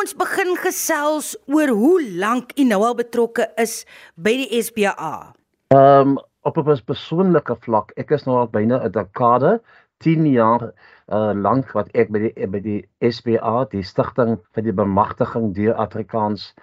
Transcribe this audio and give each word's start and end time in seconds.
ons 0.00 0.14
begin 0.16 0.54
gesels 0.56 1.34
oor 1.52 1.68
hoe 1.76 1.96
lank 2.22 2.54
u 2.56 2.64
nou 2.64 2.78
al 2.86 2.94
betrokke 2.96 3.44
is 3.60 3.82
by 4.16 4.32
die 4.38 4.60
SBA. 4.64 5.12
Ehm 5.76 6.12
um, 6.12 6.18
op 6.48 6.56
'n 6.56 6.78
persoonlike 6.88 7.56
vlak, 7.66 7.92
ek 8.00 8.14
is 8.16 8.24
nou 8.24 8.38
al 8.40 8.48
byna 8.48 8.78
'n 8.84 8.92
dekade, 8.92 9.60
10 10.00 10.24
jaar 10.32 10.72
uh 11.12 11.32
lank 11.34 11.72
wat 11.76 11.88
ek 11.92 12.08
by 12.12 12.18
die 12.24 12.46
by 12.46 12.60
die 12.60 12.80
SBA, 13.10 13.66
die 13.74 13.82
stigting 13.82 14.38
vir 14.54 14.62
die 14.62 14.76
bemagtiging 14.80 15.52
deur 15.54 15.74
Afrikaans 15.74 16.54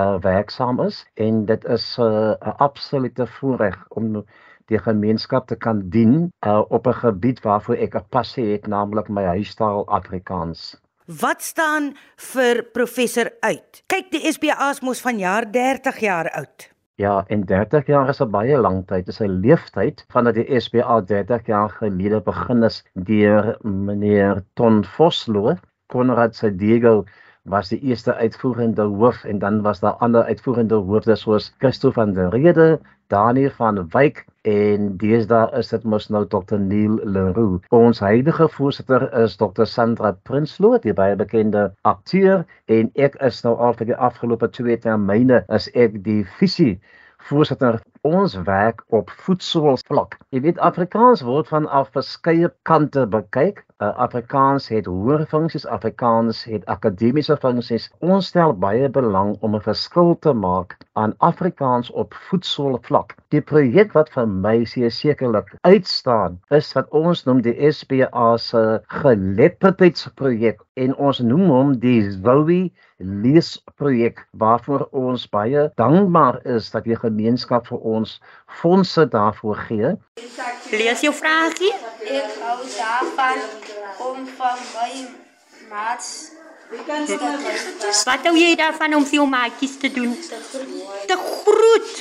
uh 0.00 0.16
werksaam 0.22 0.80
is 0.80 1.04
en 1.14 1.44
dit 1.44 1.64
is 1.64 1.98
'n 1.98 2.02
uh, 2.02 2.54
absolute 2.68 3.26
voorreg 3.26 3.76
om 3.88 4.24
die 4.72 4.78
gemeenskap 4.78 5.46
te 5.46 5.56
kan 5.56 5.84
dien 5.90 6.32
uh 6.46 6.64
op 6.68 6.86
'n 6.86 7.00
gebied 7.04 7.44
waarvoor 7.44 7.76
ek 7.76 7.94
'n 7.94 8.08
passie 8.08 8.52
het, 8.52 8.66
naamlik 8.66 9.08
my 9.08 9.24
huistaal 9.24 9.86
Afrikaans. 9.88 10.80
Wat 11.06 11.38
staan 11.38 11.92
vir 12.18 12.64
professor 12.74 13.28
uit? 13.46 13.82
Kyk, 13.86 14.08
die 14.10 14.26
SBA 14.26 14.70
is 14.72 14.80
mos 14.82 14.98
vanjaar 15.04 15.44
30 15.54 16.00
jaar 16.02 16.26
oud. 16.34 16.66
Ja, 16.98 17.20
en 17.30 17.44
30 17.46 17.86
jaar 17.86 18.08
is 18.10 18.20
'n 18.20 18.30
baie 18.30 18.58
lang 18.58 18.82
tyd. 18.86 19.06
Dit 19.06 19.14
is 19.14 19.20
'n 19.20 19.38
leeftyd 19.40 20.04
vandat 20.10 20.34
die 20.34 20.60
SBA 20.60 21.00
30 21.00 21.46
jaar 21.46 21.70
gelede 21.70 22.20
begin 22.20 22.64
is 22.64 22.82
deur 22.94 23.56
meneer 23.62 24.42
Ton 24.54 24.84
Vosloo, 24.84 25.54
Konrad 25.86 26.34
Sedego 26.34 27.04
was 27.46 27.68
die 27.68 27.78
eerste 27.80 28.14
uitvoerende 28.14 28.82
hoof 28.82 29.24
en 29.24 29.38
dan 29.38 29.62
was 29.62 29.80
daar 29.80 29.98
ander 30.04 30.24
uitvoerende 30.24 30.74
hoofde 30.74 31.16
soos 31.16 31.54
Christo 31.58 31.90
van 31.90 32.12
der 32.12 32.28
Rede, 32.28 32.80
Daniel 33.06 33.50
van 33.50 33.88
Wyk 33.90 34.24
en 34.42 34.96
deesdae 34.98 35.58
is 35.58 35.70
dit 35.70 35.84
mos 35.84 36.08
nou 36.08 36.24
Dr 36.26 36.58
Neil 36.58 36.98
Leroux. 37.04 37.62
Ons 37.70 38.00
huidige 38.02 38.48
voorsitter 38.48 39.06
is 39.22 39.36
Dr 39.36 39.64
Sandra 39.64 40.12
Prinsloo, 40.22 40.78
die 40.82 40.94
baie 40.94 41.16
bekende 41.16 41.68
akteur 41.82 42.42
en 42.66 42.90
ek 42.94 43.18
is 43.28 43.42
nou 43.46 43.54
al 43.62 43.78
vir 43.78 43.92
die 43.92 44.00
afgelope 44.08 44.50
2 44.58 44.78
termyne 44.82 45.44
as 45.48 45.70
ek 45.74 46.02
die 46.06 46.24
visie 46.40 46.76
voorsitter 47.30 47.78
ons 48.06 48.34
werk 48.46 48.82
op 48.94 49.10
voedselvlak. 49.26 50.16
Jy 50.34 50.40
weet 50.44 50.58
Afrikaans 50.62 51.24
word 51.26 51.48
van 51.52 51.66
af 51.66 51.90
verskeie 51.94 52.50
kante 52.68 53.06
bekyk. 53.10 53.62
Uh, 53.82 53.90
Afrikaans 54.00 54.68
het 54.72 54.86
hoër 54.88 55.26
funksies, 55.28 55.66
Afrikaans 55.66 56.44
het 56.48 56.64
akademiese 56.72 57.36
funksies. 57.42 57.90
Ons 58.00 58.30
stel 58.32 58.54
baie 58.56 58.88
belang 58.88 59.34
om 59.40 59.56
'n 59.56 59.66
verskil 59.66 60.14
te 60.24 60.32
maak 60.32 60.76
aan 60.94 61.14
Afrikaans 61.18 61.90
op 61.90 62.14
voedselvlak. 62.28 63.16
Die 63.28 63.42
projek 63.42 63.92
wat 63.92 64.08
vir 64.14 64.26
my 64.26 64.64
sekerlik 64.64 65.52
uitstaan, 65.60 66.40
is 66.50 66.72
wat 66.72 66.88
ons 66.90 67.24
noem 67.24 67.42
die 67.42 67.72
SPA 67.72 68.36
se 68.36 68.80
geletterdheidsprojek 69.02 70.62
en 70.74 70.96
ons 70.96 71.20
noem 71.20 71.46
hom 71.50 71.78
die 71.78 72.00
Zoe 72.10 72.70
leesprojek 72.98 74.26
waarvoor 74.30 74.88
ons 74.90 75.28
baie 75.28 75.70
dankbaar 75.74 76.40
is 76.56 76.70
dat 76.70 76.84
die 76.84 76.96
gemeenskap 76.96 77.66
vir 77.68 77.78
ons 77.78 77.95
fondse 78.46 79.08
daarvoor 79.08 79.56
gee. 79.56 79.96
Lees 80.70 81.00
jou 81.00 81.14
vragie. 81.14 81.72
Ek 82.04 82.36
hou 82.42 82.58
daarvan 82.76 83.38
om 83.98 84.26
van 84.36 84.58
my 84.74 85.06
maats 85.70 86.36
Wat 88.06 88.24
hou 88.26 88.34
jy 88.34 88.56
daarvan 88.58 88.96
om 88.98 89.04
vir 89.06 89.20
jou 89.20 89.26
maatjies 89.30 89.76
te 89.78 89.90
doen? 89.94 90.14
Te 91.06 91.16
groet. 91.16 91.92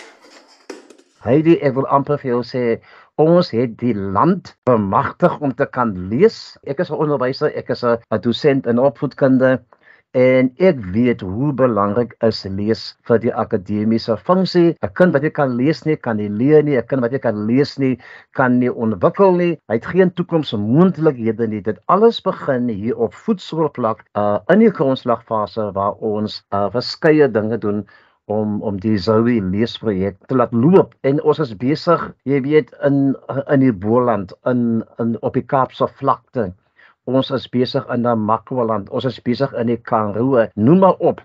Heidi, 1.26 1.60
ek 1.62 1.76
wil 1.78 1.86
amper 1.94 2.18
vir 2.22 2.32
jou 2.32 2.42
sê 2.46 2.64
ons 3.22 3.50
het 3.54 3.76
die 3.80 3.94
land 3.96 4.56
bemagtig 4.68 5.38
om 5.46 5.54
te 5.54 5.68
kan 5.78 5.94
lees. 6.10 6.58
Ek 6.66 6.82
is 6.82 6.90
'n 6.90 6.98
onderwyser, 6.98 7.54
ek 7.54 7.70
is 7.70 7.84
'n 7.84 8.22
dosent 8.22 8.66
in 8.66 8.80
opvoedkunde 8.80 9.62
en 10.16 10.48
ek 10.64 10.78
weet 10.96 11.24
hoe 11.28 11.50
belangrik 11.60 12.14
is 12.24 12.46
lees 12.58 12.84
vir 13.08 13.20
die 13.24 13.34
akademiese 13.44 14.16
funksie. 14.28 14.76
'n 14.80 14.94
Kind 15.00 15.14
wat 15.14 15.28
jy 15.28 15.32
kan 15.40 15.58
lees 15.60 15.84
nie, 15.86 15.98
kan 16.08 16.18
nie 16.18 16.30
leer 16.30 16.64
nie. 16.64 16.78
'n 16.78 16.88
Kind 16.88 17.02
wat 17.04 17.12
jy 17.12 17.20
kan 17.20 17.44
lees 17.50 17.76
nie, 17.78 18.00
kan 18.40 18.60
nie 18.60 18.72
ontwikkel 18.72 19.36
nie. 19.36 19.52
Hy 19.68 19.76
het 19.80 19.92
geen 19.92 20.14
toekomsmoontlikhede 20.16 21.48
nie. 21.48 21.62
Dit 21.62 21.84
alles 21.88 22.22
begin 22.24 22.70
hier 22.70 22.98
op 22.98 23.14
voedselvlak 23.14 24.06
uh 24.16 24.40
in 24.48 24.60
die 24.60 24.72
grondslagfase 24.72 25.72
waar 25.76 26.00
ons 26.00 26.44
uh 26.54 26.70
verskeie 26.72 27.28
dinge 27.28 27.58
doen 27.58 27.86
om 28.26 28.62
om 28.62 28.80
die 28.80 28.98
Zoe 28.98 29.42
leesprojek 29.42 30.18
te 30.28 30.36
laat 30.36 30.54
loop 30.54 30.96
en 31.04 31.22
ons 31.22 31.40
is 31.44 31.54
besig 31.62 32.02
jy 32.24 32.40
weet 32.42 32.72
in 32.88 33.16
in 33.54 33.60
die 33.60 33.74
Boland 33.86 34.34
in 34.52 34.84
in 35.04 35.18
op 35.22 35.34
die 35.38 35.46
Kaapse 35.46 35.88
vlakte 36.00 36.54
ons 37.06 37.32
is 37.32 37.48
besig 37.50 37.86
in 37.94 38.06
Namakwaland, 38.06 38.90
ons 38.90 39.06
is 39.06 39.22
besig 39.22 39.54
in 39.54 39.72
die 39.72 39.78
Karoo, 39.78 40.46
noem 40.56 40.80
maar 40.84 41.00
op. 41.00 41.22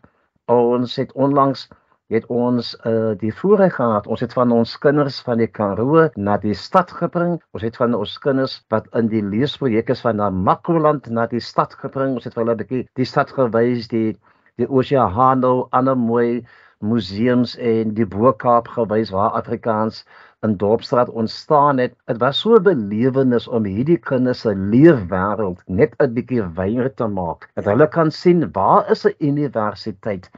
Ons 0.51 0.97
het 1.01 1.13
onlangs 1.13 1.69
het 2.11 2.27
ons 2.27 2.73
uh, 2.87 3.13
die 3.21 3.31
voorreg 3.35 3.77
gehad. 3.79 4.07
Ons 4.11 4.25
het 4.25 4.33
van 4.35 4.51
ons 4.53 4.73
kinders 4.83 5.21
van 5.27 5.39
die 5.39 5.47
Karoo 5.47 6.09
na 6.19 6.37
die 6.43 6.57
stad 6.59 6.91
gebring. 6.99 7.37
Ons 7.55 7.63
het 7.63 7.79
van 7.79 7.95
ons 7.95 8.17
kinders 8.19 8.57
wat 8.75 8.89
in 8.99 9.07
die 9.13 9.23
leesprojek 9.23 9.93
is 9.95 10.03
van 10.03 10.19
Namakwaland 10.19 11.07
na 11.15 11.29
die 11.31 11.43
stad 11.45 11.77
gebring. 11.79 12.17
Ons 12.19 12.27
het 12.27 12.35
hulle 12.35 12.57
'n 12.57 12.63
bietjie 12.65 12.89
die 12.99 13.07
stad 13.07 13.31
gewys, 13.31 13.89
die 13.89 14.19
die 14.59 14.69
Oceano, 14.69 15.69
ander 15.71 15.97
mooi 15.97 16.45
museums 16.81 17.57
en 17.57 17.95
die 17.95 18.07
Bo-Kaap 18.09 18.69
gewys 18.77 19.13
waar 19.15 19.37
Afrikaans 19.39 20.05
in 20.47 20.57
Dorpsstraat 20.57 21.11
ontstaan 21.11 21.79
het. 21.79 21.95
Dit 22.09 22.21
was 22.23 22.41
so 22.41 22.57
'n 22.57 22.63
belewenis 22.63 23.49
om 23.49 23.65
hierdie 23.65 23.99
kinders 23.99 24.41
se 24.41 24.55
leefwêreld 24.55 25.61
net 25.67 25.95
'n 25.99 26.15
bietjie 26.15 26.43
wyer 26.57 26.95
te 26.95 27.07
maak. 27.07 27.51
Dat 27.55 27.65
hulle 27.65 27.89
kan 27.89 28.11
sien 28.11 28.53
waar 28.53 28.91
is 28.91 29.05
'n 29.07 29.15
universiteit. 29.19 30.31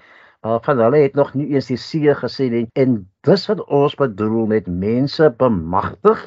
Uh, 0.45 0.59
van 0.63 0.79
hulle 0.79 0.97
het 0.97 1.15
nog 1.15 1.35
nie 1.35 1.49
eens 1.55 1.67
die 1.67 1.77
see 1.77 2.15
gesien 2.15 2.53
nie 2.53 2.67
en 2.75 3.09
dis 3.21 3.47
wat 3.47 3.65
ons 3.65 3.95
bedoel 3.95 4.47
met 4.47 4.67
mense 4.67 5.35
bemagtig 5.39 6.19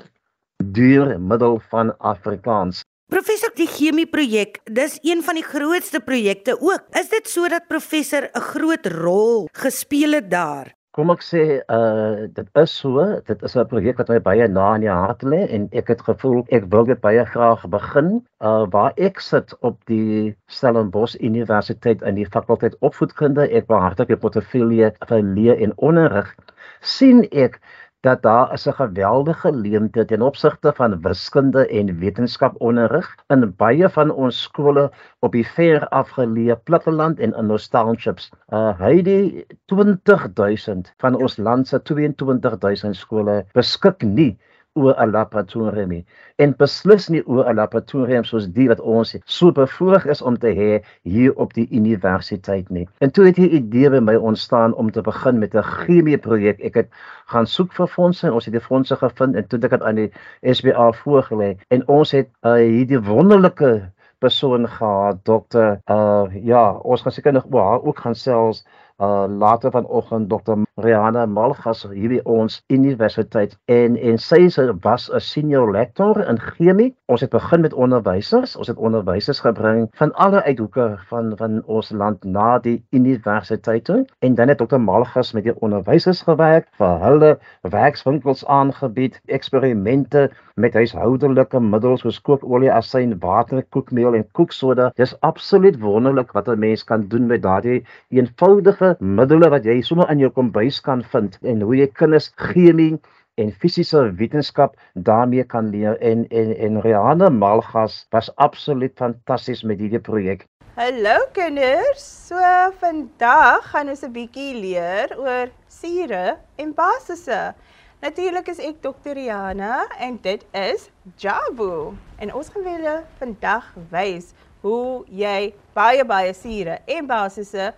deur 0.63 1.19
middel 1.19 1.59
van 1.59 1.97
Afrikaans. 1.99 2.85
Professor, 3.05 3.51
die 3.53 3.67
chemie 3.69 4.07
projek, 4.09 4.55
dis 4.65 4.95
een 5.05 5.19
van 5.21 5.37
die 5.37 5.45
grootste 5.45 5.99
projekte 6.01 6.55
ook. 6.57 6.87
Is 6.97 7.11
dit 7.11 7.29
sodat 7.29 7.67
professor 7.69 8.29
'n 8.33 8.41
groot 8.41 8.85
rol 8.87 9.47
gespeel 9.53 10.17
het 10.17 10.31
daar? 10.31 10.73
kom 10.95 11.11
ek 11.11 11.23
sê 11.27 11.41
uh 11.75 12.27
dit 12.37 12.59
is 12.61 12.73
so 12.81 13.03
dit 13.29 13.41
is 13.47 13.55
'n 13.57 13.67
projek 13.71 13.97
wat 13.99 14.11
my 14.13 14.19
baie 14.27 14.47
na 14.47 14.67
in 14.75 14.85
die 14.85 14.89
hart 14.89 15.23
lê 15.23 15.41
en 15.57 15.67
ek 15.81 15.91
het 15.91 16.01
gevoel 16.07 16.45
ek 16.57 16.69
wil 16.75 16.85
dit 16.87 17.01
baie 17.01 17.25
graag 17.33 17.65
begin 17.73 18.07
uh 18.49 18.63
waar 18.75 18.93
ek 19.07 19.19
sit 19.19 19.51
op 19.59 19.75
die 19.91 20.35
Stellenbosch 20.47 21.17
Universiteit 21.19 22.01
in 22.01 22.15
die 22.15 22.29
fakulteit 22.37 22.79
opvoedkunde 22.79 23.49
ek 23.59 23.67
behartig 23.67 24.07
die 24.07 24.21
portefeulje 24.23 24.93
vir 25.09 25.21
leer 25.35 25.59
en 25.67 25.75
onderrig 25.89 26.31
sien 26.79 27.27
ek 27.31 27.59
dat 28.05 28.21
daar 28.21 28.53
is 28.53 28.65
'n 28.69 28.77
geweldige 28.77 29.51
leemte 29.51 30.05
ten 30.05 30.21
opsigte 30.21 30.73
van 30.79 31.01
wiskunde 31.01 31.67
en 31.67 31.99
wetenskaponderrig 31.99 33.07
in 33.27 33.53
baie 33.57 33.89
van 33.89 34.11
ons 34.11 34.41
skole 34.41 34.91
op 35.19 35.31
die 35.31 35.47
ver 35.55 35.87
afgeleë 35.87 36.55
platteland 36.63 37.19
en 37.19 37.33
in 37.33 37.51
ons 37.51 37.67
townships. 37.67 38.29
Uh 38.53 38.73
hy 38.79 39.01
die 39.01 39.45
20000 39.65 40.93
van 40.97 41.15
ons 41.15 41.37
land 41.37 41.67
se 41.67 41.81
22000 41.81 42.95
skole 42.95 43.45
beskik 43.53 44.03
nie 44.03 44.37
oor 44.75 45.87
nie 45.87 46.03
en 46.43 46.53
beslis 46.59 47.07
nie 47.09 47.21
oor 47.31 47.47
laboratorium 47.55 48.25
soos 48.27 48.47
die 48.57 48.67
wat 48.67 48.81
ons 48.81 49.15
so 49.25 49.51
bevoorreg 49.55 50.05
is 50.11 50.21
om 50.21 50.37
te 50.37 50.51
hê 50.57 50.71
hier 51.03 51.35
op 51.39 51.53
die 51.55 51.67
universiteit 51.71 52.69
nie. 52.69 52.87
En 52.99 53.11
toe 53.11 53.25
het 53.25 53.39
'n 53.39 53.55
idee 53.59 53.89
by 53.89 53.99
my 53.99 54.15
ontstaan 54.15 54.73
om 54.73 54.91
te 54.91 55.01
begin 55.01 55.39
met 55.39 55.55
'n 55.55 55.63
chemie 55.63 56.17
projek. 56.17 56.59
Ek 56.59 56.75
het 56.75 56.89
gaan 57.27 57.47
soek 57.47 57.73
vir 57.73 57.87
fondse 57.87 58.33
ons 58.33 58.45
het 58.45 58.53
die 58.53 58.67
fondse 58.69 58.95
gevind 58.95 59.35
en 59.35 59.47
toe 59.47 59.59
het 59.59 59.65
ek 59.65 59.79
dit 59.79 59.87
aan 59.87 59.95
die 59.95 60.11
SBA 60.41 60.91
voorgelê 60.91 61.57
en 61.69 61.87
ons 61.87 62.11
het 62.11 62.29
uh, 62.43 62.55
hierdie 62.55 62.99
wonderlike 62.99 63.91
persoon 64.19 64.67
gehad, 64.67 65.25
dokter 65.25 65.81
uh 65.89 66.23
ja, 66.43 66.71
ons 66.71 67.01
gaan 67.01 67.11
seker 67.11 67.33
nog 67.33 67.45
oor 67.51 67.61
haar 67.61 67.83
ook 67.83 67.99
gaan 67.99 68.15
selfs 68.15 68.65
uh 69.01 69.25
later 69.27 69.71
vanoggend 69.71 70.29
Dr. 70.29 70.63
Rihanna 70.79 71.25
Malgas 71.25 71.83
hier 71.91 72.09
by 72.09 72.19
ons 72.23 72.61
universiteit 72.71 73.57
en 73.71 73.97
en 73.97 74.17
sy 74.17 74.47
was 74.83 75.09
'n 75.11 75.19
senior 75.19 75.71
lecturer 75.71 76.27
in 76.29 76.39
chemie. 76.39 76.95
Ons 77.07 77.21
het 77.21 77.29
begin 77.29 77.61
met 77.61 77.73
onderwysers. 77.73 78.55
Ons 78.55 78.67
het 78.67 78.77
onderwysers 78.77 79.39
gebring 79.39 79.89
van 79.99 80.13
alle 80.13 80.43
uithoeke 80.43 80.97
van 81.09 81.33
van 81.37 81.63
ons 81.65 81.91
land 81.91 82.23
na 82.23 82.59
die 82.59 82.83
universiteite 82.91 84.05
en 84.19 84.35
dan 84.35 84.47
het 84.47 84.57
Dr. 84.57 84.77
Malgas 84.77 85.33
met 85.33 85.43
die 85.43 85.59
onderwysers 85.59 86.21
gewerk 86.21 86.67
vir 86.77 86.99
hulle 86.99 87.39
werkswinkels 87.61 88.45
aangebied, 88.45 89.19
eksperimente 89.25 90.29
met 90.55 90.73
huishoudelike 90.73 91.59
middels 91.59 92.01
soos 92.01 92.21
kookolie, 92.21 92.71
asyn, 92.71 93.19
water, 93.19 93.63
koekmeel 93.75 94.15
en 94.15 94.25
koeksoda. 94.31 94.91
Dis 94.95 95.19
absoluut 95.19 95.79
wonderlik 95.79 96.31
wat 96.31 96.47
'n 96.47 96.59
mens 96.59 96.83
kan 96.83 97.07
doen 97.07 97.25
met 97.27 97.41
daardie 97.41 97.83
eenvoudige 98.09 98.84
enige 98.85 99.03
middele 99.03 99.49
wat 99.49 99.65
jy 99.65 99.81
sommer 99.81 100.09
in 100.11 100.19
jou 100.19 100.29
kombuis 100.29 100.79
kan 100.81 101.03
vind 101.11 101.37
en 101.43 101.61
hoe 101.61 101.75
jy 101.75 101.87
kinders 101.87 102.31
chemie 102.37 102.97
en 103.37 103.51
fisiese 103.51 104.13
wetenskap 104.19 104.75
daarmee 104.93 105.43
kan 105.43 105.69
leer 105.71 105.97
en 106.01 106.27
en 106.29 106.55
en 106.55 106.81
Rihanna 106.81 107.29
Malgas 107.29 108.05
was 108.11 108.29
absoluut 108.35 108.93
fantasties 108.95 109.63
met 109.63 109.79
hierdie 109.79 109.99
projek. 109.99 110.45
Hallo 110.75 111.15
kinders. 111.33 112.27
So 112.27 112.37
vandag 112.79 113.71
gaan 113.71 113.89
ons 113.89 114.03
'n 114.03 114.11
bietjie 114.11 114.53
leer 114.53 115.15
oor 115.17 115.49
sure 115.67 116.37
en 116.57 116.73
basisse. 116.73 117.53
Natuurlik 118.01 118.47
is 118.47 118.59
ek 118.59 118.81
Dr. 118.81 119.13
Riana 119.13 119.87
en 119.99 120.19
dit 120.21 120.45
is 120.53 120.89
Jabu. 121.17 121.95
En 122.19 122.33
ons 122.33 122.49
gaan 122.49 122.63
julle 122.63 123.03
vandag 123.17 123.73
wys 123.89 124.33
hoe 124.61 125.03
jy 125.09 125.53
baie 125.73 126.05
baie 126.05 126.33
sure 126.33 126.79
en 126.85 127.07
basisse 127.07 127.73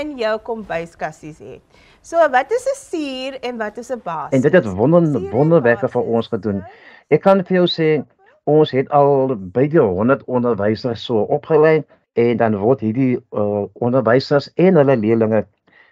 in 0.00 0.16
jou 0.18 0.38
kombuiskassies 0.46 1.38
het. 1.38 1.60
So 2.02 2.16
wat 2.32 2.50
is 2.50 2.64
'n 2.64 2.76
suur 2.76 3.38
en 3.40 3.58
wat 3.58 3.78
is 3.78 3.90
'n 3.90 4.00
basis? 4.04 4.32
En 4.32 4.40
dit 4.40 4.52
het 4.52 4.66
wonder 4.66 5.30
wonderwerke 5.30 5.88
vir 5.88 6.02
ons 6.02 6.28
gedoen. 6.28 6.64
Ek 7.08 7.20
kan 7.20 7.44
vir 7.44 7.56
jou 7.56 7.66
sê 7.66 8.04
ons 8.44 8.70
het 8.70 8.88
al 8.88 9.36
by 9.36 9.66
die 9.68 9.80
100 9.80 10.24
onderwysers 10.24 11.04
so 11.04 11.20
opgelei 11.20 11.84
en 12.12 12.36
dan 12.36 12.56
word 12.56 12.80
hierdie 12.80 13.18
uh, 13.32 13.64
onderwysers 13.72 14.52
en 14.54 14.74
hulle 14.74 14.96
leerders 14.96 15.46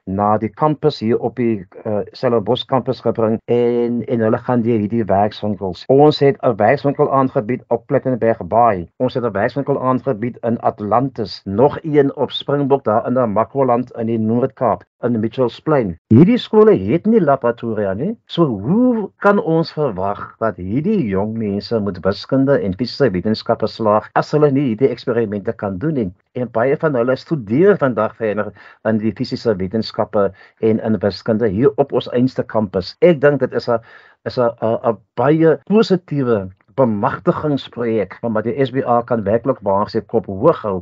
na 0.09 0.39
die 0.41 0.49
kampus 0.49 1.01
hier 1.05 1.21
op 1.21 1.37
die 1.37 1.67
uh, 1.85 2.01
Stellenbosch 2.17 2.65
kampus 2.71 3.01
gebring 3.05 3.39
en 3.45 4.01
en 4.09 4.25
hulle 4.25 4.41
gaan 4.49 4.65
deur 4.65 4.81
hierdie 4.81 5.05
werkswinkels. 5.05 5.85
Ons 5.93 6.21
het 6.25 6.41
'n 6.43 6.57
werkswinkel 6.57 7.13
aangebied 7.13 7.65
op 7.69 7.87
Plettenberg 7.87 8.41
Bay. 8.47 8.89
Ons 8.97 9.15
het 9.15 9.25
'n 9.25 9.33
werkswinkel 9.33 9.81
aangebied 9.81 10.39
in 10.43 10.59
Atlantis, 10.61 11.41
nog 11.45 11.79
een 11.83 12.17
op 12.17 12.31
Springbok 12.31 12.85
daar 12.85 13.07
in 13.07 13.33
Makwaland 13.33 13.93
in 13.97 14.07
die 14.07 14.19
Noord-Kaap 14.19 14.88
in 15.03 15.21
Mitchells 15.21 15.61
Plain. 15.61 15.93
Hierdie 16.13 16.39
skole 16.41 16.75
het 16.79 17.07
nie 17.07 17.21
laboratoria 17.23 17.93
nie. 17.95 18.11
So 18.27 18.47
hoe 18.65 19.09
kan 19.23 19.39
ons 19.39 19.71
verwag 19.77 20.21
dat 20.43 20.59
hierdie 20.59 20.99
jong 21.11 21.37
mense 21.39 21.79
moet 21.83 22.01
wiskunde 22.05 22.59
en 22.59 22.75
fisiese 22.79 23.11
wetenskappe 23.15 23.71
slaag 23.71 24.09
as 24.19 24.33
hulle 24.35 24.51
nie 24.55 24.71
hierdie 24.73 24.91
eksperimente 24.91 25.55
kan 25.63 25.79
doen 25.83 25.99
nie? 26.01 26.09
En 26.39 26.51
baie 26.55 26.77
van 26.83 26.99
hulle 26.99 27.17
studeer 27.19 27.79
vandag 27.79 28.17
verder 28.19 28.53
in 28.89 29.01
die 29.03 29.15
fisiese 29.15 29.55
wetenskappe 29.61 30.29
en 30.59 30.83
in 30.83 31.01
wiskunde 31.03 31.51
hier 31.55 31.75
op 31.77 31.95
ons 31.95 32.11
einste 32.15 32.43
kampus. 32.43 32.97
Ek 33.01 33.23
dink 33.23 33.41
dit 33.45 33.55
is 33.55 33.69
'n 33.69 33.79
is 34.27 34.39
'n 34.39 34.51
'n 34.61 34.99
baie 35.15 35.59
positiewe 35.71 36.49
bemagtigingsprojek 36.79 38.19
wat 38.23 38.45
die 38.47 38.55
SBA 38.67 39.03
kan 39.03 39.25
werklik 39.27 39.59
waar 39.67 39.91
sy 39.91 40.01
kop 40.01 40.27
hoog 40.31 40.63
hou 40.63 40.77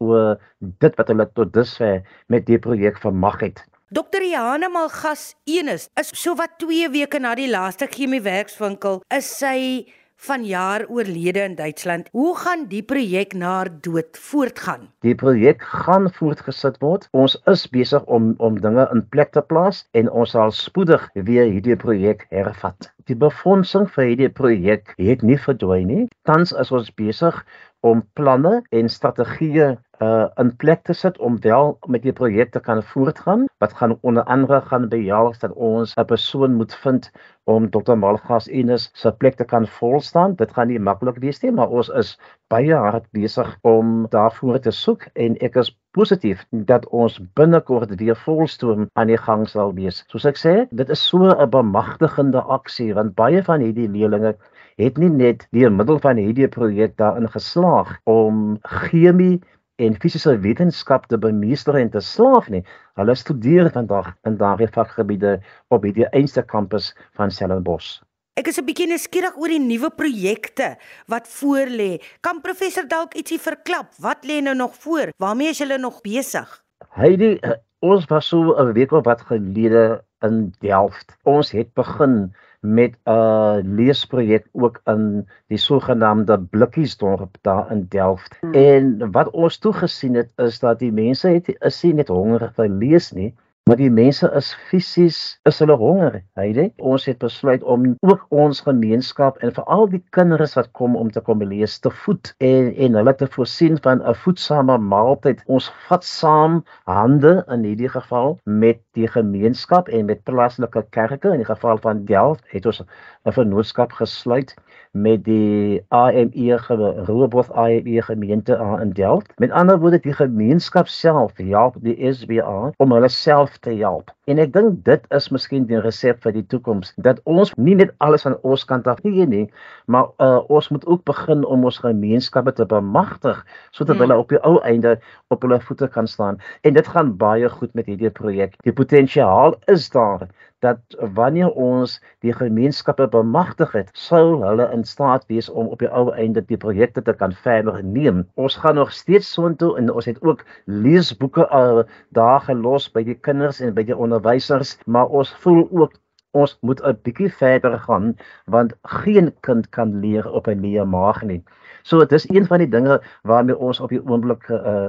oor 0.00 0.40
dit 0.58 0.96
wat 0.98 1.12
hulle 1.12 1.28
tot 1.36 1.52
dusver 1.54 2.02
met 2.28 2.46
die 2.48 2.58
projek 2.58 2.98
vermag 3.04 3.40
het. 3.44 3.64
Dr. 3.90 4.22
Johanna 4.22 4.68
Malgas 4.68 5.34
Enes 5.50 5.88
is 5.98 6.12
so 6.14 6.36
wat 6.38 6.58
2 6.62 6.92
weke 6.94 7.18
na 7.18 7.34
die 7.34 7.50
laaste 7.50 7.88
chemiewerkswinkel 7.90 9.00
is 9.16 9.30
sy 9.40 9.88
vanjaar 10.20 10.84
oorlede 10.88 11.40
in 11.40 11.54
Duitsland. 11.54 12.08
Hoe 12.12 12.36
gaan 12.36 12.66
die 12.68 12.82
projek 12.82 13.32
na 13.32 13.54
haar 13.54 13.70
dood 13.80 14.18
voortgaan? 14.20 14.88
Die 15.00 15.14
projek 15.14 15.62
gaan 15.62 16.10
voortgesit 16.12 16.76
word. 16.84 17.08
Ons 17.16 17.38
is 17.52 17.64
besig 17.72 18.04
om 18.04 18.34
om 18.38 18.60
dinge 18.60 18.84
in 18.94 19.02
plek 19.14 19.32
te 19.32 19.42
plaas 19.52 19.82
en 19.96 20.10
ons 20.10 20.36
sal 20.36 20.52
spoedig 20.52 21.08
weer 21.14 21.48
hierdie 21.48 21.76
projek 21.76 22.26
hervat. 22.28 22.90
Die 23.08 23.16
befondsing 23.16 23.88
vir 23.96 24.10
hierdie 24.12 24.32
projek 24.42 24.92
het 25.00 25.24
nie 25.26 25.40
verdwyn 25.48 25.88
nie. 25.88 26.04
Tans 26.28 26.52
is 26.52 26.70
ons 26.70 26.92
besig 27.00 27.40
om 27.80 28.02
planne 28.12 28.60
en 28.70 28.88
strategieë 28.88 29.76
uh 30.00 30.28
in 30.40 30.50
plek 30.56 30.82
te 30.88 30.94
sit 30.96 31.18
om 31.18 31.36
wel 31.44 31.74
met 31.86 32.02
die 32.02 32.12
projek 32.12 32.52
te 32.52 32.60
kan 32.60 32.82
voortgaan. 32.82 33.44
Wat 33.60 33.72
gaan 33.72 33.98
onder 34.00 34.22
andere 34.22 34.60
gaan 34.60 34.88
behels 34.88 35.38
dat 35.38 35.52
ons 35.52 35.94
'n 35.94 36.04
persoon 36.04 36.54
moet 36.54 36.74
vind 36.74 37.10
om 37.44 37.70
Dr. 37.70 37.94
Malgas 37.94 38.46
Enes 38.48 38.90
se 38.92 39.12
plek 39.12 39.34
te 39.36 39.44
kan 39.44 39.66
volstaan. 39.66 40.34
Dit 40.34 40.52
gaan 40.52 40.66
nie 40.66 40.78
maklik 40.78 41.18
wees 41.18 41.40
nie, 41.42 41.52
maar 41.52 41.68
ons 41.68 41.88
is 41.88 42.18
baie 42.48 42.74
hard 42.74 43.04
besig 43.10 43.56
om 43.60 44.06
daarvoor 44.08 44.58
te 44.58 44.70
soek 44.70 45.06
en 45.14 45.36
ek 45.36 45.56
is 45.56 45.76
positief 45.90 46.46
dat 46.50 46.88
ons 46.88 47.20
binnekort 47.34 47.94
weer 47.98 48.16
volstroom 48.16 48.88
aan 48.92 49.06
die 49.06 49.18
gang 49.18 49.48
sal 49.48 49.74
wees. 49.74 50.04
Soos 50.08 50.24
ek 50.24 50.38
sê, 50.38 50.54
dit 50.70 50.88
is 50.88 51.06
so 51.08 51.18
'n 51.18 51.50
bemagtigende 51.50 52.40
aksie 52.40 52.94
want 52.94 53.14
baie 53.14 53.42
van 53.42 53.60
hierdie 53.60 53.88
leerlinge 53.88 54.36
het 54.80 54.98
nie 55.00 55.10
net 55.12 55.46
deur 55.56 55.72
middel 55.72 56.00
van 56.00 56.20
hierdie 56.20 56.48
projek 56.48 56.96
daarin 57.00 57.28
geslaag 57.30 57.92
om 58.10 58.58
chemie 58.88 59.40
en 59.80 59.96
fisiese 60.00 60.36
wetenskap 60.44 61.06
te 61.08 61.18
bemeester 61.18 61.76
en 61.80 61.90
te 61.90 62.02
slaag 62.04 62.48
nie. 62.52 62.62
Hulle 63.00 63.16
studeer 63.16 63.70
vandag 63.72 64.12
in 64.28 64.36
daardie 64.40 64.68
vakgebiede 64.74 65.38
op 65.72 65.84
hierdie 65.88 66.08
einste 66.16 66.44
kampus 66.44 66.92
van 67.18 67.32
Stellenbosch. 67.32 68.00
Ek 68.40 68.48
is 68.48 68.58
'n 68.58 68.64
bietjie 68.64 68.88
nuuskierig 68.88 69.36
oor 69.36 69.48
die 69.48 69.60
nuwe 69.60 69.90
projekte 69.90 70.76
wat 71.08 71.28
voorlê. 71.28 72.00
Kan 72.20 72.40
professor 72.40 72.86
dalk 72.88 73.14
ietsie 73.14 73.40
verklap? 73.40 73.92
Wat 73.98 74.24
lê 74.24 74.40
nou 74.40 74.54
nog 74.54 74.74
voor? 74.74 75.12
Waarmee 75.18 75.48
is 75.48 75.58
julle 75.58 75.78
nog 75.78 76.00
besig? 76.00 76.48
Heidi, 76.88 77.34
eh, 77.40 77.58
ons 77.80 78.04
was 78.06 78.28
so 78.28 78.54
'n 78.56 78.72
week 78.72 78.92
of 78.92 79.04
wat 79.04 79.20
gelede 79.20 80.04
in 80.26 80.52
Delft. 80.58 81.16
Ons 81.22 81.50
het 81.50 81.72
begin 81.74 82.32
met 82.60 82.96
'n 83.04 83.74
leesprojek 83.76 84.46
ook 84.52 84.80
in 84.84 85.28
die 85.46 85.58
sogenaamde 85.58 86.38
Blikkiesdorp 86.38 87.36
daar 87.40 87.70
in 87.72 87.86
Delft. 87.88 88.36
Hmm. 88.40 88.52
En 88.54 89.10
wat 89.10 89.30
ons 89.30 89.58
toe 89.58 89.72
gesien 89.72 90.14
het 90.14 90.32
is 90.36 90.58
dat 90.58 90.78
die 90.78 90.92
mense 90.92 91.28
het 91.28 91.56
is 91.60 91.82
nie 91.82 91.94
net 91.94 92.08
honger 92.08 92.52
vir 92.54 92.68
lees 92.68 93.12
nie, 93.12 93.34
maar 93.68 93.76
die 93.78 93.90
mense 93.90 94.26
is 94.34 94.48
fisies 94.68 95.18
is 95.48 95.60
hulle 95.62 95.76
honger. 95.78 96.16
Heide, 96.38 96.70
ons 96.82 97.04
het 97.06 97.20
besluit 97.22 97.62
om 97.62 97.84
ook 98.06 98.24
ons 98.34 98.62
gemeenskap 98.66 99.38
en 99.44 99.52
veral 99.54 99.86
die 99.92 100.02
kinders 100.16 100.56
wat 100.58 100.70
kom 100.78 100.96
om 100.98 101.12
te 101.14 101.22
kom 101.22 101.44
lees 101.44 101.76
te 101.78 101.92
voed 102.02 102.32
en 102.42 102.72
en 102.74 102.98
hulle 102.98 103.14
te 103.20 103.28
voorsien 103.36 103.78
van 103.84 104.02
'n 104.02 104.14
voedsame 104.24 104.78
maaltyd. 104.78 105.44
Ons 105.46 105.70
vat 105.86 106.04
saam 106.04 106.64
hande 106.84 107.44
in 107.48 107.64
hierdie 107.68 107.92
geval 107.92 108.38
met 108.44 108.80
die 108.98 109.06
gemeenskap 109.06 109.88
en 109.88 110.10
met 110.10 110.24
plaaslike 110.24 110.84
kerke 110.90 111.30
in 111.30 111.44
die 111.44 111.52
geval 111.54 111.78
van 111.78 112.04
Delft 112.04 112.44
het 112.50 112.66
ons 112.66 112.82
'n 112.82 113.32
vennootskap 113.32 113.92
gesluit 113.92 114.54
met 114.92 115.24
die 115.24 115.80
AME 115.88 116.58
Rooibos 117.06 117.50
AME 117.50 118.02
gemeente 118.02 118.78
in 118.80 118.90
Delft. 118.92 119.32
Met 119.38 119.50
ander 119.50 119.78
woorde 119.78 119.98
die 119.98 120.12
gemeenskap 120.12 120.88
self 120.88 121.36
help 121.36 121.76
die 121.80 122.12
SBA 122.12 122.72
om 122.76 122.92
hulle 122.92 123.08
self 123.08 123.49
te 123.58 123.70
help. 123.76 124.10
En 124.30 124.38
ek 124.38 124.52
dink 124.54 124.82
dit 124.86 125.06
is 125.16 125.24
miskien 125.34 125.64
die 125.66 125.78
resep 125.82 126.20
vir 126.22 126.34
die 126.36 126.44
toekoms 126.52 126.92
dat 127.06 127.18
ons 127.36 127.50
nie 127.68 127.74
net 127.80 127.90
alles 128.06 128.22
van 128.26 128.36
ons 128.46 128.62
kant 128.68 128.86
af 128.92 129.00
gee 129.02 129.26
nie, 129.26 129.46
maar 129.90 130.12
uh, 130.22 130.38
ons 130.56 130.68
moet 130.70 130.86
ook 130.86 131.02
begin 131.10 131.42
om 131.54 131.66
ons 131.66 131.80
gemeenskappe 131.82 132.54
te 132.60 132.66
bemagtig 132.72 133.40
sodat 133.74 133.96
hmm. 133.96 134.04
hulle 134.04 134.20
op 134.22 134.30
die 134.30 134.42
ou 134.46 134.60
einde 134.70 134.94
op 135.34 135.42
hulle 135.46 135.58
voete 135.66 135.90
kan 135.96 136.06
staan. 136.06 136.38
En 136.62 136.78
dit 136.78 136.92
gaan 136.94 137.16
baie 137.18 137.50
goed 137.56 137.74
met 137.74 137.90
hierdie 137.90 138.12
projek. 138.14 138.54
Die 138.68 138.76
potensiaal 138.76 139.58
is 139.72 139.90
daar 139.90 140.28
dat 140.60 140.80
wanneer 141.16 141.50
ons 141.56 141.96
die 142.24 142.32
gemeenskappe 142.36 143.06
bemagtig 143.08 143.72
het, 143.72 143.90
sou 143.96 144.40
hulle 144.42 144.66
in 144.74 144.84
staat 144.84 145.24
wees 145.32 145.48
om 145.48 145.70
op 145.72 145.80
die 145.80 145.88
ou 145.88 146.10
einde 146.12 146.42
die 146.46 146.60
projekte 146.60 147.02
te 147.02 147.14
kan 147.16 147.32
verder 147.44 147.80
neem. 147.84 148.26
Ons 148.40 148.58
gaan 148.60 148.76
nog 148.76 148.92
steeds 148.92 149.32
soontoe 149.32 149.72
en 149.80 149.90
ons 149.92 150.08
het 150.08 150.20
ook 150.22 150.44
leesboeke 150.64 151.48
uh, 151.48 151.84
daar 152.16 152.44
gelos 152.44 152.90
by 152.92 153.04
die 153.08 153.16
kinders 153.16 153.60
en 153.64 153.74
by 153.74 153.86
die 153.88 153.96
onderwysers, 154.20 154.78
maar 154.86 155.08
ons 155.08 155.34
voel 155.40 155.68
ook 155.70 155.92
ons 156.32 156.58
moet 156.62 156.80
'n 156.86 156.98
bietjie 157.02 157.32
verder 157.32 157.78
gaan 157.78 158.16
want 158.46 158.74
geen 158.82 159.34
kind 159.40 159.68
kan 159.68 160.00
leer 160.00 160.30
op 160.30 160.46
'n 160.46 160.60
leë 160.60 160.84
maag 160.84 161.22
nie. 161.22 161.42
So 161.82 161.98
dit 161.98 162.12
is 162.12 162.28
een 162.30 162.46
van 162.46 162.58
die 162.58 162.68
dinge 162.68 163.02
waarmee 163.22 163.58
ons 163.58 163.80
op 163.80 163.88
die 163.88 164.02
oomblik 164.06 164.48
uh 164.48 164.88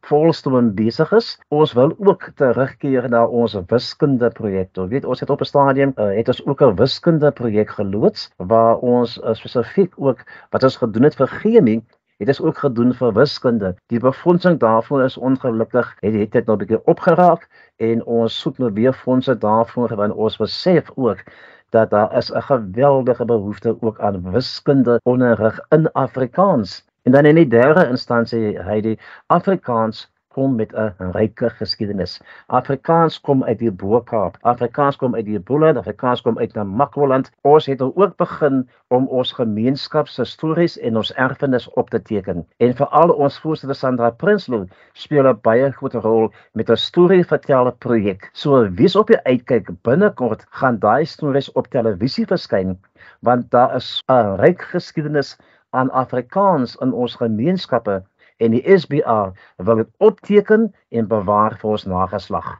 volstroom 0.00 0.74
besig 0.74 1.12
is. 1.12 1.38
Ons 1.48 1.72
wil 1.72 1.94
ook 1.98 2.30
terugkeer 2.34 3.08
na 3.08 3.26
ons 3.26 3.56
wiskunde 3.66 4.30
projek. 4.30 4.76
Ons 4.76 4.90
weet 4.90 5.04
ons 5.04 5.20
het 5.20 5.30
op 5.30 5.40
'n 5.40 5.44
stadium 5.44 5.92
uh, 5.96 6.16
het 6.16 6.28
ons 6.28 6.46
ook 6.46 6.62
'n 6.62 6.74
wiskunde 6.74 7.30
projek 7.30 7.70
geloods 7.70 8.30
waar 8.36 8.76
ons 8.78 9.18
uh, 9.18 9.34
spesifiek 9.34 9.92
ook 9.96 10.24
wat 10.50 10.62
ons 10.62 10.76
gedoen 10.76 11.02
het 11.02 11.14
vir 11.14 11.26
chemie 11.26 11.84
Dit 12.18 12.28
is 12.28 12.40
ook 12.40 12.58
gedoen 12.58 12.92
vir 12.94 13.12
wiskunde. 13.12 13.74
Die 13.86 13.98
befondsing 13.98 14.58
daarvoor 14.58 15.02
is 15.02 15.16
ongelukkig 15.16 15.96
het 16.00 16.12
dit 16.12 16.32
net 16.32 16.46
nou 16.46 16.56
'n 16.56 16.60
bietjie 16.60 16.84
opgeraak 16.86 17.48
en 17.76 18.04
ons 18.04 18.40
soek 18.40 18.58
nou 18.58 18.72
weer 18.72 18.92
fondse 18.92 19.38
daarvoor 19.38 19.96
want 19.96 20.12
ons 20.12 20.36
besef 20.36 20.90
ook 20.94 21.24
dat 21.70 21.90
daar 21.90 22.16
is 22.16 22.32
'n 22.32 22.42
geweldige 22.42 23.24
behoefte 23.24 23.76
ook 23.80 24.00
aan 24.00 24.30
wiskunde 24.30 25.00
onderrig 25.02 25.60
in 25.68 25.92
Afrikaans. 25.92 26.84
En 27.02 27.12
dan 27.12 27.24
in 27.24 27.34
die 27.34 27.48
derde 27.48 27.88
instansie 27.88 28.58
hy 28.58 28.80
die 28.80 28.98
Afrikaans 29.26 30.11
kom 30.34 30.54
met 30.56 30.72
'n 30.74 30.92
ryke 31.16 31.50
geskiedenis. 31.50 32.20
Afrikaans 32.46 33.20
kom 33.20 33.44
uit 33.44 33.58
die 33.58 33.70
Bo-Kaap. 33.70 34.36
Afrikaans 34.40 34.96
kom 34.96 35.14
uit 35.14 35.24
die 35.24 35.40
Boland, 35.40 35.76
Afrikaans 35.76 36.22
kom 36.22 36.38
uit 36.38 36.54
Namakwaland. 36.54 37.30
Ons 37.42 37.66
het 37.66 37.82
ook 37.82 38.16
begin 38.16 38.68
om 38.88 39.06
ons 39.08 39.32
gemeenskap 39.32 40.08
se 40.08 40.24
stories 40.24 40.78
en 40.78 40.96
ons 40.96 41.12
erfenis 41.12 41.68
op 41.70 41.90
te 41.90 42.02
teken. 42.02 42.46
En 42.56 42.74
veral 42.74 43.10
ons 43.10 43.38
voorsitter 43.38 43.76
Sandra 43.76 44.10
Prinsloo 44.10 44.66
speel 44.92 45.28
'n 45.28 45.38
baie 45.42 45.70
groot 45.72 45.94
rol 45.94 46.32
met 46.52 46.70
'n 46.70 46.76
storieverteller 46.76 47.72
projek. 47.72 48.30
So 48.32 48.70
wees 48.70 48.96
op 48.96 49.06
die 49.06 49.22
uitkyk 49.24 49.70
binnekort 49.82 50.46
gaan 50.50 50.78
daai 50.78 51.04
stories 51.04 51.52
op 51.52 51.66
televisie 51.66 52.26
verskyn 52.26 52.78
want 53.20 53.50
daar 53.50 53.74
is 53.74 54.02
'n 54.08 54.36
ryk 54.42 54.62
geskiedenis 54.62 55.36
aan 55.70 55.90
Afrikaans 55.90 56.76
in 56.76 56.92
ons 56.92 57.14
gemeenskappe 57.14 58.02
en 58.42 58.56
die 58.56 58.62
SBA 58.78 59.20
wil 59.56 59.82
dit 59.82 59.90
opteken 60.10 60.68
en 60.90 61.08
bewaar 61.14 61.56
vir 61.62 61.74
ons 61.76 61.86
nageslag. 61.94 62.50